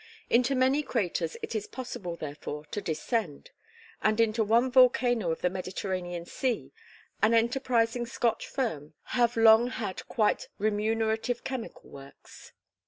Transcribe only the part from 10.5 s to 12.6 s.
remunerative chemical works.